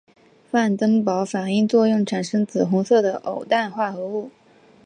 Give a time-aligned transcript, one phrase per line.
[0.49, 4.31] 范登堡反应作用产生紫红色的偶氮化合物。